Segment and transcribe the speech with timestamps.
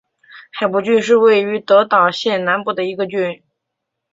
[0.53, 3.43] 海部郡是位于德岛县南部的一郡。